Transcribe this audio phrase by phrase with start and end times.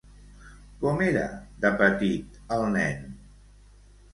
[0.83, 1.25] Com era
[1.65, 3.07] de petit el nen?